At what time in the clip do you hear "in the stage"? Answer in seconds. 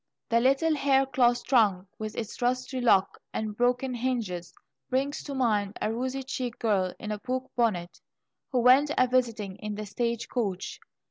9.57-10.27